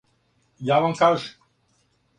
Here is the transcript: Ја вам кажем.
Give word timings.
Ја 0.69 0.79
вам 0.85 0.97
кажем. 1.03 1.31